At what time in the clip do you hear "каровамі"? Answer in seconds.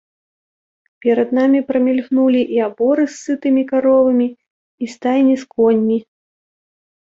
3.71-4.27